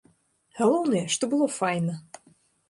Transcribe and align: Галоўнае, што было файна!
Галоўнае, 0.59 1.01
што 1.17 1.23
было 1.35 1.47
файна! 1.59 1.99